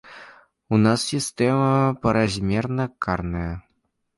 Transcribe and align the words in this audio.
У 0.77 0.79
нас 0.85 1.03
сістэма 1.13 1.69
празмерна 2.07 2.85
карная. 3.07 3.53